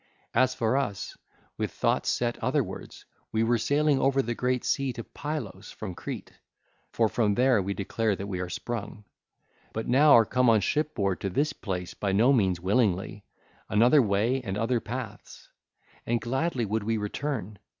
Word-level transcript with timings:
As 0.33 0.55
for 0.55 0.77
us, 0.77 1.15
with 1.59 1.69
thoughts 1.71 2.09
set 2.09 2.39
otherwards, 2.43 3.05
we 3.31 3.43
were 3.43 3.59
sailing 3.59 3.99
over 3.99 4.23
the 4.23 4.33
great 4.33 4.65
sea 4.65 4.91
to 4.93 5.03
Pylos 5.03 5.69
from 5.71 5.93
Crete 5.93 6.33
(for 6.91 7.07
from 7.07 7.35
there 7.35 7.61
we 7.61 7.75
declare 7.75 8.15
that 8.15 8.25
we 8.25 8.39
are 8.39 8.49
sprung), 8.49 9.05
but 9.73 9.87
now 9.87 10.13
are 10.13 10.25
come 10.25 10.49
on 10.49 10.59
shipboard 10.61 11.21
to 11.21 11.29
this 11.29 11.53
place 11.53 11.93
by 11.93 12.13
no 12.13 12.33
means 12.33 12.59
willingly—another 12.59 14.01
way 14.01 14.41
and 14.41 14.57
other 14.57 14.79
paths—and 14.79 16.19
gladly 16.19 16.65
would 16.65 16.81
we 16.83 16.97
return. 16.97 17.59